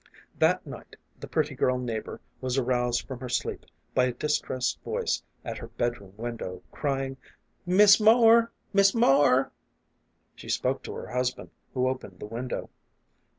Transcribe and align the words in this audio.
That 0.39 0.65
night 0.65 0.95
the 1.19 1.27
pretty 1.27 1.53
girl 1.53 1.77
neighbor 1.77 2.21
was 2.41 2.57
aroused 2.57 3.05
from 3.07 3.19
her 3.19 3.25
first 3.27 3.37
sleep 3.41 3.67
by 3.93 4.05
a 4.05 4.11
distressed 4.13 4.81
voice 4.81 5.21
at 5.45 5.59
her 5.59 5.67
bedroom 5.67 6.13
window, 6.17 6.63
crying," 6.71 7.17
Miss 7.77 7.99
Moore! 7.99 8.51
Miss 8.73 8.95
Moore!" 8.95 9.51
She 10.35 10.49
spoke 10.49 10.81
to 10.85 10.93
her 10.95 11.09
husband, 11.11 11.51
who 11.75 11.87
opened 11.87 12.17
the 12.17 12.25
window. 12.25 12.71